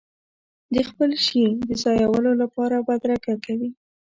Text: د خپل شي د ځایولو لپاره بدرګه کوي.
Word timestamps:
د 0.73 0.75
خپل 0.89 1.11
شي 1.25 1.43
د 1.67 1.69
ځایولو 1.83 2.31
لپاره 2.41 2.75
بدرګه 2.87 3.35
کوي. 3.45 3.71